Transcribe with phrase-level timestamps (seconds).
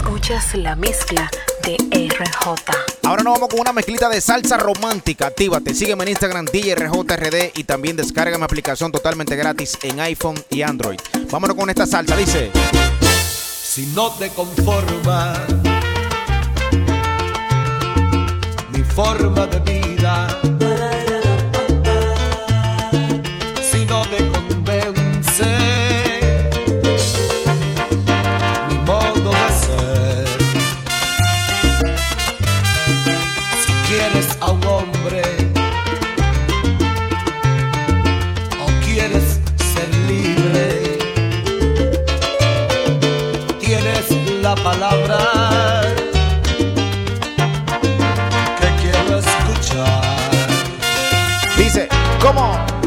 [0.00, 1.30] Escuchas la mezcla
[1.62, 1.76] de
[2.08, 2.54] RJ.
[3.02, 5.26] Ahora nos vamos con una mezclita de salsa romántica.
[5.26, 10.62] Actívate, sígueme en Instagram DJRJRD y también descarga mi aplicación totalmente gratis en iPhone y
[10.62, 10.98] Android.
[11.30, 12.50] Vámonos con esta salsa, dice.
[13.62, 15.38] Si no te conformas,
[18.72, 19.79] mi forma de vida
[52.20, 52.79] Come on.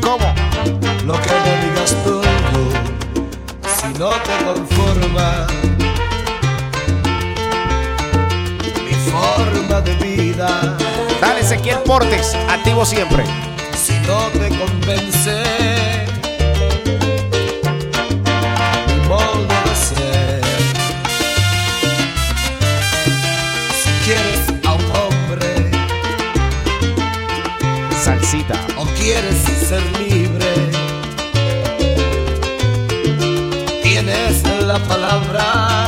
[0.00, 0.34] ¿Cómo?
[1.04, 2.22] Lo que me digas todo,
[3.76, 5.52] si no te conformas,
[8.84, 10.76] mi forma de vida.
[11.20, 13.24] Dale, Ezequiel Portes, activo siempre.
[13.76, 15.73] Si no te convences.
[29.04, 29.36] quieres
[29.68, 30.50] ser libre,
[33.82, 35.83] tienes la palabra.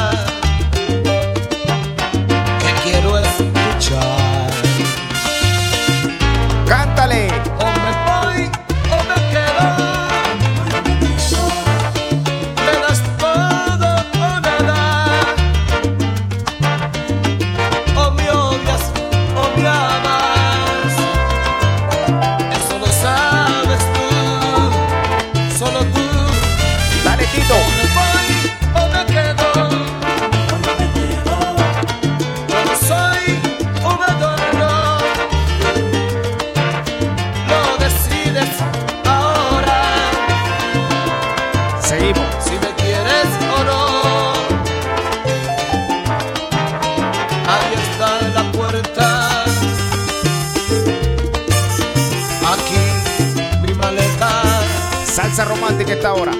[55.17, 56.33] Salsa romántica esta hora.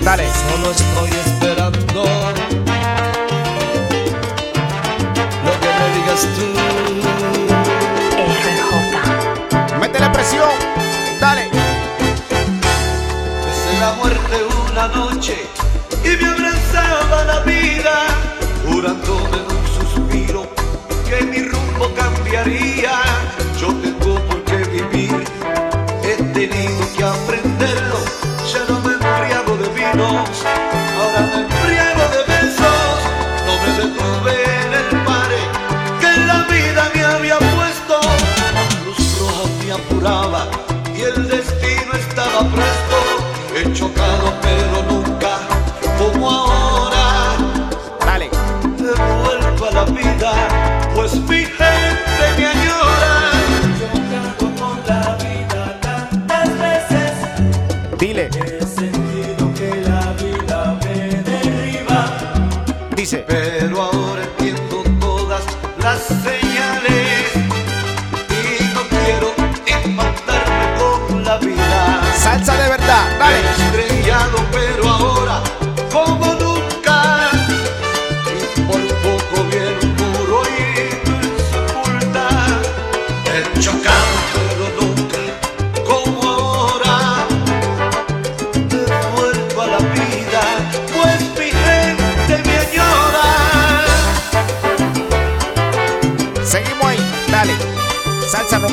[0.00, 0.24] Dale.
[0.32, 2.04] Solo estoy esperando
[5.44, 6.46] lo que me digas tú.
[8.16, 9.78] RJ.
[9.78, 10.48] Métele presión.
[11.20, 11.50] Dale.
[13.44, 14.36] Desde la muerte
[14.70, 15.36] una noche
[16.02, 18.06] y me abrazaba la vida,
[18.66, 20.48] jurándome en un suspiro
[21.06, 23.13] que mi rumbo cambiaría.
[63.04, 63.22] dice.
[63.28, 65.42] Pero ahora entiendo todas
[65.78, 67.36] las señales
[68.30, 69.34] y no quiero
[69.66, 72.14] empatarme con la vida.
[72.16, 73.83] Salsa de verdad, dale.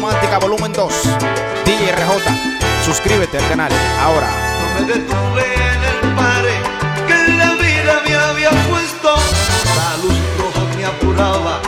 [0.02, 0.94] romántica volumen 2.
[1.64, 3.72] DJ RJ, suscríbete al canal
[4.02, 4.28] ahora.
[4.60, 6.56] No me detuve en el pare
[7.08, 9.16] que la vida me había puesto.
[9.78, 11.60] La luz roja me apuraba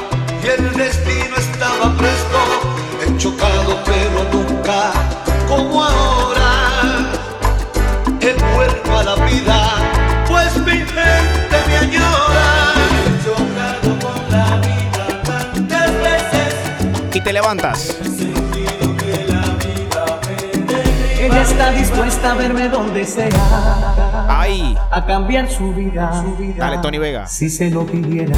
[0.44, 2.39] y el destino estaba presto.
[3.06, 4.91] He chocado pero nunca
[5.47, 7.09] como ahora.
[8.19, 9.75] He vuelto a la vida,
[10.27, 12.74] pues mi gente me añora.
[13.06, 16.56] He chocado con la vida tantas veces.
[17.13, 17.95] Y te levantas.
[21.44, 23.30] Está dispuesta a verme donde sea,
[24.30, 24.78] Ahí.
[24.92, 26.24] a cambiar su vida.
[26.57, 27.28] Dale, Tony Vega.
[27.28, 28.38] Si se lo pidiera.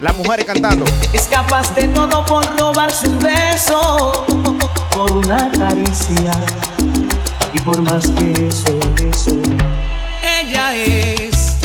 [0.00, 0.84] Las mujeres cantando.
[1.12, 4.26] Es capaz de todo por robarse un beso,
[4.94, 6.32] por una caricia
[7.54, 8.78] y por más que eso,
[9.10, 9.30] eso.
[10.40, 11.56] Ella es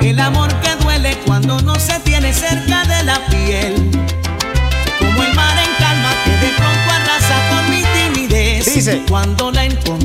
[0.00, 3.85] el amor que duele cuando no se tiene cerca de la piel.
[8.76, 9.02] Dice.
[9.08, 9.95] Cuando la encontré,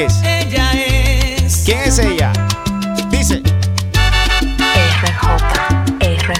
[0.00, 1.62] Ella es.
[1.64, 2.32] ¿Quién es ella?
[3.10, 3.42] Dice.
[5.02, 5.26] RJ,
[5.98, 6.38] RJ,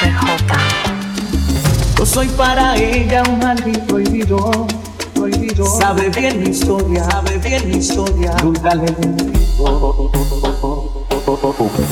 [0.00, 0.54] RJ.
[1.98, 4.66] Yo soy para ella un maldito prohibido,
[5.14, 5.66] prohibido.
[5.66, 8.36] Sabe bien mi historia, sabe bien mi historia.
[8.42, 8.86] Nunca le.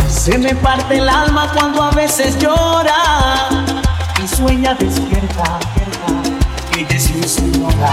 [0.08, 3.50] Se me parte el alma cuando a veces llora
[4.24, 6.06] y sueña despierta, despierta,
[6.78, 7.90] ella es mi señora.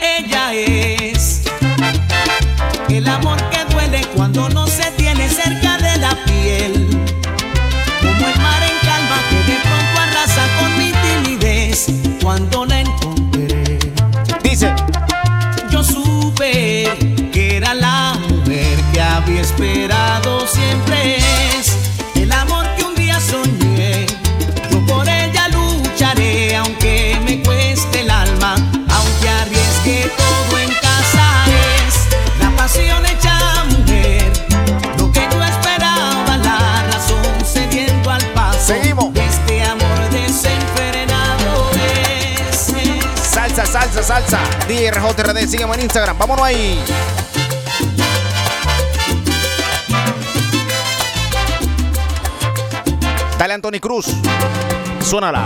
[0.00, 1.19] Ella es
[2.96, 4.79] el amor que duele cuando no se
[44.70, 45.12] salsa.
[45.12, 46.18] DRJRD, sígueme en Instagram.
[46.18, 46.82] Vámonos ahí.
[53.38, 54.06] Dale, Anthony Cruz.
[55.00, 55.44] Suénala.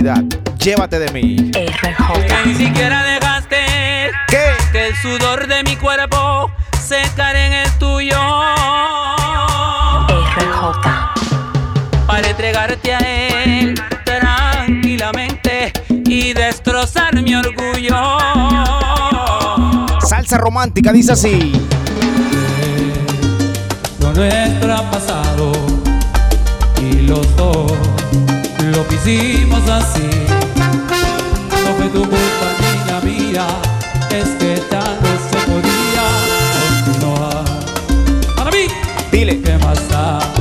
[0.00, 1.50] Llévate de mí.
[1.52, 1.70] Que
[2.46, 4.52] ni siquiera dejaste ¿Qué?
[4.72, 6.50] que el sudor de mi cuerpo
[6.82, 8.16] secar en el tuyo.
[10.08, 10.80] RJ.
[12.06, 12.98] Para entregarte a
[13.44, 13.74] él
[14.06, 18.18] tranquilamente y destrozar mi orgullo.
[20.00, 21.52] Salsa romántica dice así.
[24.00, 25.52] Lo nuestro ha pasado
[26.80, 27.72] y los dos
[28.70, 30.08] lo quisimos así.
[31.64, 33.46] No fue tu culpa, niña mía,
[34.10, 36.04] es que tal vez se podía
[36.84, 37.44] continuar.
[38.36, 38.66] Para mí,
[39.12, 40.39] dile, ¿qué más da?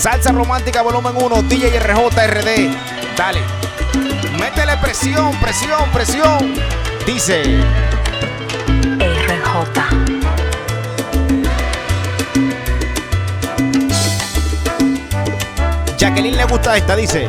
[0.00, 2.74] Salsa Romántica Volumen 1, DJ RJRD.
[3.18, 3.40] Dale.
[4.38, 6.54] Métele presión, presión, presión.
[7.04, 7.42] Dice.
[9.28, 9.80] RJ.
[15.98, 17.28] Jacqueline le gusta esta, dice.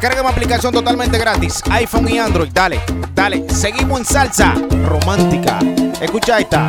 [0.00, 2.50] Descarga una aplicación totalmente gratis, iPhone y Android.
[2.52, 2.80] Dale,
[3.16, 3.44] dale.
[3.50, 4.54] Seguimos en salsa
[4.86, 5.58] romántica.
[6.00, 6.68] Escucha esta.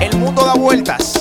[0.00, 1.19] El mundo da vueltas.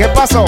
[0.00, 0.46] ¿Qué pasó?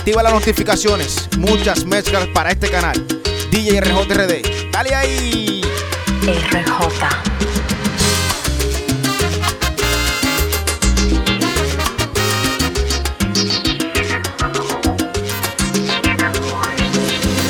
[0.00, 1.28] Activa las notificaciones.
[1.36, 3.06] Muchas mezclas para este canal.
[3.50, 4.70] DJ RJRD.
[4.72, 5.60] Dale ahí.
[6.22, 7.06] RJ.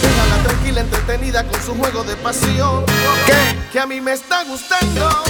[0.02, 2.84] Déjala tranquila, entretenida con su juego de pasión.
[3.26, 3.58] ¿Qué?
[3.72, 5.22] Que a mí me está gustando.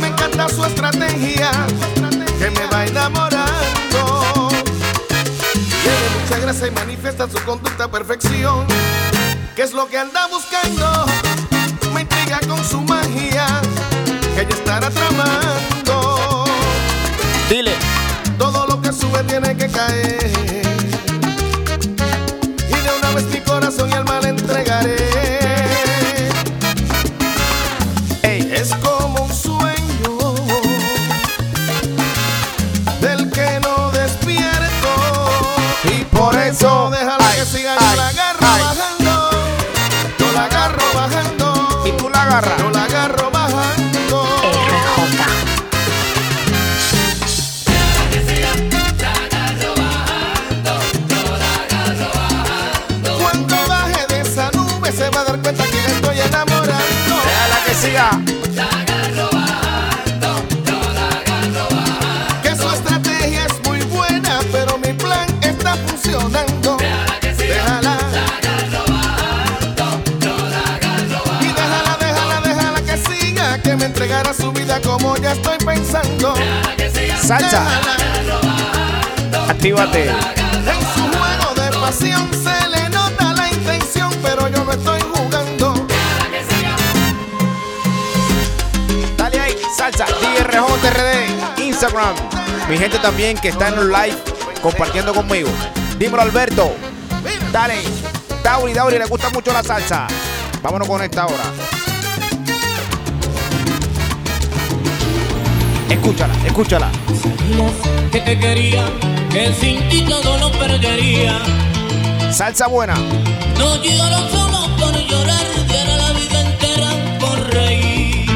[0.00, 1.50] Me encanta su estrategia.
[2.38, 4.07] Que me va enamorando.
[6.48, 8.66] Y manifiesta su conducta a perfección.
[9.54, 11.04] ¿Qué es lo que anda buscando?
[11.92, 13.60] Me intriga con su magia.
[14.34, 16.46] Que ella estará tramando.
[17.50, 17.74] Dile.
[18.38, 20.32] Todo lo que sube tiene que caer.
[22.66, 25.57] Y de una vez mi corazón y alma le entregaré.
[42.18, 42.67] La agarras.
[77.22, 77.64] Salsa.
[79.48, 80.08] Actívate.
[80.08, 85.86] En su juego de pasión se le nota la intención, pero yo no estoy jugando.
[89.16, 89.56] Dale ahí.
[89.76, 90.06] Salsa.
[90.06, 91.60] DJ RJRD.
[91.62, 92.16] Instagram.
[92.68, 94.16] Mi gente también que está en los live
[94.62, 95.50] compartiendo conmigo.
[95.98, 96.74] Dímelo, Alberto.
[97.52, 97.82] Dale.
[98.42, 100.06] Tauri, Tauri, le gusta mucho la salsa.
[100.62, 101.44] Vámonos con esta ahora.
[105.90, 106.90] Escúchala, escúchala.
[108.12, 108.84] que te quería,
[109.30, 111.38] que sin ti todo lo perdería.
[112.30, 112.94] Salsa buena.
[113.58, 118.26] No lloro solo por llorar, diera la vida entera por reír.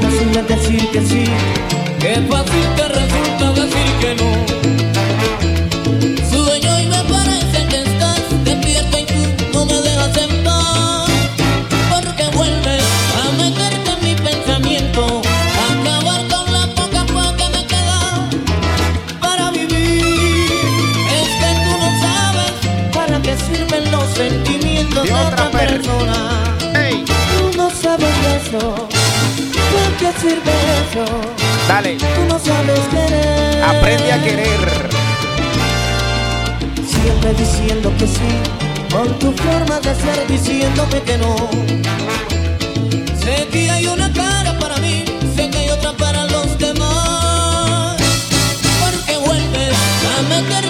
[0.00, 1.24] Fácil decir que sí,
[1.98, 4.49] qué fácil te resulta decir que no.
[23.90, 26.56] Los sentimientos De otra otra per- persona.
[27.06, 28.88] Tú no sabes eso.
[29.72, 31.04] ¿Para qué sirve eso?
[31.68, 31.96] dale.
[31.96, 33.62] Tú no sabes querer.
[33.64, 34.90] Aprende a querer.
[36.86, 38.30] Siempre diciendo que sí,
[38.92, 41.36] con tu forma de ser diciéndome que no.
[43.22, 45.04] Sé que hay una cara para mí,
[45.36, 47.96] sé que hay otra para los demás.
[50.28, 50.69] meterte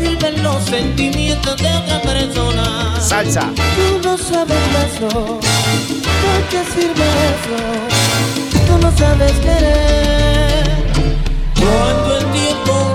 [0.00, 3.00] sirven los sentimientos de otra persona.
[3.00, 3.50] Salsa.
[3.76, 5.08] Tú no sabes eso,
[6.22, 7.58] ¿para qué sirve eso?
[8.66, 10.70] Tú no sabes querer.
[11.56, 12.94] Cuando el tiempo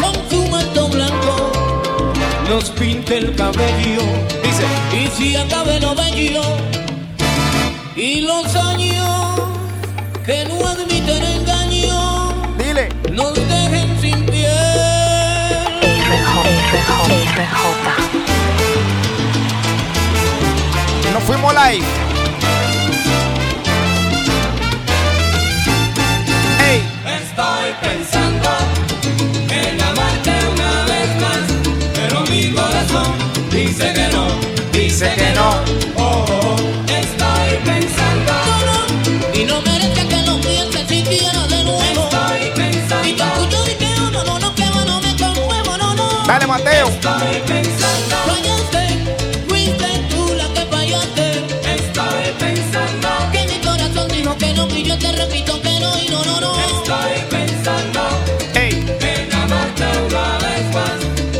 [0.00, 1.52] con su manto blanco
[2.48, 4.02] nos pinta el cabello
[4.42, 4.66] Dice.
[4.92, 6.42] y si acabe lo bello
[7.96, 9.01] y los años
[17.34, 18.12] RJ, RJ.
[21.14, 21.86] Nos fuimos live.
[26.60, 26.82] Ey.
[27.06, 28.48] Estoy pensando
[29.48, 31.44] en amarte una vez más,
[31.94, 33.14] pero mi corazón
[33.50, 34.26] dice que no,
[34.72, 35.62] dice que no.
[35.96, 38.32] Oh, oh, estoy pensando,
[39.32, 40.01] Y no merezca
[46.32, 46.88] Dale, Mateo.
[46.88, 48.16] estoy pensando,
[50.08, 51.44] tú la que fallaste.
[51.74, 56.08] estoy pensando, Que mi corazón dijo que no, y yo te repito que no, y
[56.08, 56.58] no, no, no.
[56.58, 58.00] estoy pensando
[58.54, 58.82] Ey.
[59.00, 60.92] en amarte una vez más,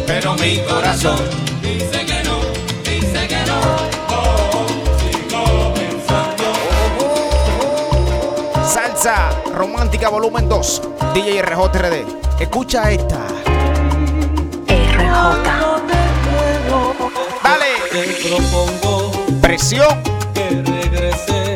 [0.06, 1.20] pero mi corazón
[1.62, 2.40] dice que no,
[2.84, 3.60] dice que no.
[4.10, 4.66] Oh, oh,
[5.00, 6.44] sigo pensando.
[8.68, 10.82] Salsa Romántica Volumen 2.
[11.14, 12.04] DJ RJ RD.
[12.40, 13.51] Escucha esta.
[18.36, 20.02] Propongo Presión.
[20.32, 21.51] que regreses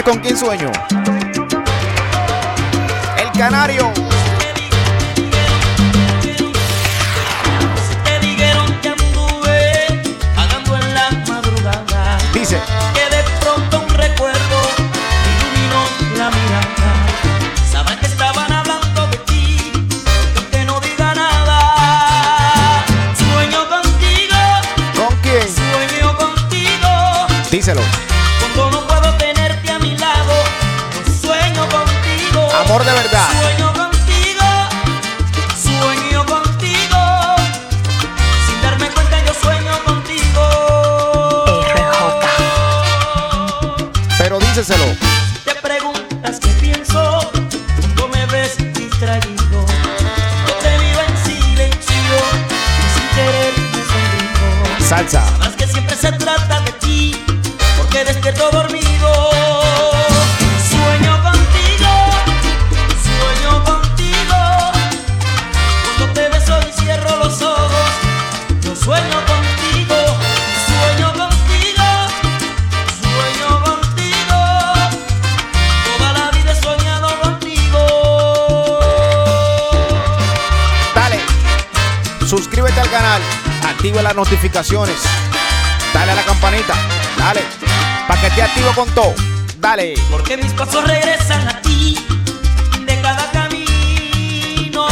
[0.00, 0.72] ¿Sabes con quién sueño?
[3.18, 4.09] El canario.
[32.90, 33.28] De verdad.
[33.40, 34.46] Sueño contigo,
[35.62, 36.98] sueño contigo.
[38.46, 40.42] Sin darme cuenta yo sueño contigo.
[41.74, 42.26] RJ.
[44.18, 44.86] Pero díselo.
[45.44, 47.30] Te preguntas qué pienso
[47.80, 49.66] cuando me ves distraído.
[50.46, 54.88] Yo te vivo en silencio y sin querer me sonrijo.
[54.88, 55.39] Salsa.
[82.30, 83.20] Suscríbete al canal,
[83.68, 84.94] activa las notificaciones,
[85.92, 86.74] dale a la campanita,
[87.18, 87.40] dale,
[88.06, 89.12] para que te activo con todo.
[89.58, 89.94] Dale.
[90.08, 91.98] Porque mis pasos regresan a ti
[92.86, 94.86] de cada camino.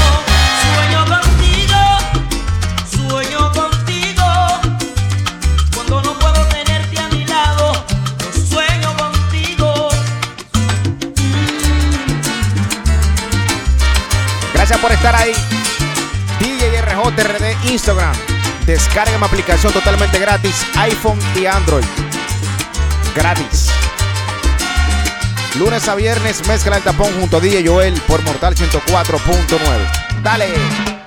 [0.74, 1.79] Sueño contigo,
[2.90, 4.24] sueño contigo.
[5.77, 7.87] Cuando no puedo tenerte a mi lado,
[8.35, 9.88] yo sueño contigo.
[14.53, 15.48] Gracias por estar ahí.
[17.11, 18.14] RJRD Instagram.
[18.66, 21.85] Descarga mi aplicación totalmente gratis, iPhone y Android.
[23.14, 23.71] Gratis.
[25.59, 30.23] Lunes a viernes, mezcla el tapón junto a DJ Joel por Mortal 104.9.
[30.23, 30.98] Dale.